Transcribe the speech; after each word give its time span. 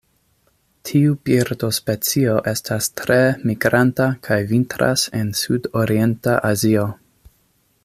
Tiu 0.89 1.11
birdospecio 1.29 2.33
estas 2.53 2.87
tre 3.01 3.19
migranta 3.51 4.09
kaj 4.29 4.39
vintras 4.53 5.05
en 5.21 5.31
sudorienta 5.43 6.37
Azio. 6.53 6.89